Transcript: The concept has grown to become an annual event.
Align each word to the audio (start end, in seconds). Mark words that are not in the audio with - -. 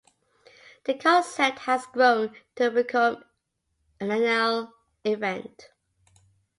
The 0.85 0.95
concept 0.95 1.59
has 1.59 1.85
grown 1.85 2.35
to 2.55 2.71
become 2.71 3.23
an 3.99 4.09
annual 4.09 4.73
event. 5.03 5.69